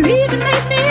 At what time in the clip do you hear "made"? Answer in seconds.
0.40-0.68